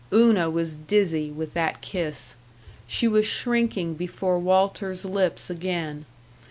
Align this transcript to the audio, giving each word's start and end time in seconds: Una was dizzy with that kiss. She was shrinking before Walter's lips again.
Una 0.11 0.49
was 0.49 0.73
dizzy 0.73 1.29
with 1.29 1.53
that 1.53 1.79
kiss. 1.79 2.33
She 2.87 3.07
was 3.07 3.23
shrinking 3.23 3.93
before 3.93 4.39
Walter's 4.39 5.05
lips 5.05 5.51
again. 5.51 6.05